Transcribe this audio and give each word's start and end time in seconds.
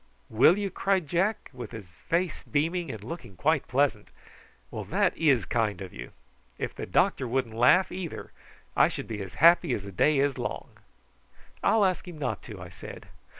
"Will 0.31 0.57
you?" 0.57 0.71
cried 0.71 1.05
Jack, 1.07 1.51
with 1.53 1.69
his 1.73 1.85
face 1.97 2.41
beaming, 2.41 2.89
and 2.89 3.03
looking 3.03 3.35
quite 3.35 3.67
pleasant. 3.67 4.07
"Well, 4.71 4.83
that 4.85 5.15
is 5.15 5.45
kind 5.45 5.79
of 5.79 5.93
you. 5.93 6.11
If 6.57 6.73
the 6.73 6.87
doctor 6.87 7.27
wouldn't 7.27 7.53
laugh 7.53 7.91
either 7.91 8.31
I 8.75 8.87
should 8.87 9.07
be 9.07 9.21
as 9.21 9.35
happy 9.35 9.73
as 9.75 9.83
the 9.83 9.91
day's 9.91 10.39
long." 10.39 10.69
"I'll 11.61 11.85
ask 11.85 12.07
him 12.07 12.17
not 12.17 12.41
to," 12.49 12.59
I 12.59 12.69
said. 12.69 13.09